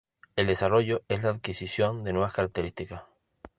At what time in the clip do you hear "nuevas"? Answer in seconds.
2.11-2.33